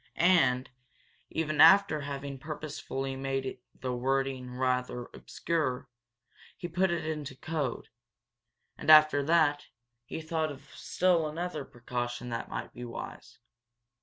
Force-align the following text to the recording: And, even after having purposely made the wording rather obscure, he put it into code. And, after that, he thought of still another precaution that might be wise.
And, 0.15 0.67
even 1.29 1.61
after 1.61 2.01
having 2.01 2.39
purposely 2.39 3.15
made 3.15 3.59
the 3.81 3.93
wording 3.93 4.49
rather 4.49 5.03
obscure, 5.13 5.89
he 6.57 6.67
put 6.67 6.89
it 6.89 7.05
into 7.05 7.35
code. 7.35 7.89
And, 8.79 8.89
after 8.89 9.21
that, 9.21 9.67
he 10.03 10.19
thought 10.19 10.51
of 10.51 10.73
still 10.73 11.27
another 11.27 11.63
precaution 11.65 12.29
that 12.29 12.49
might 12.49 12.73
be 12.73 12.83
wise. 12.83 13.37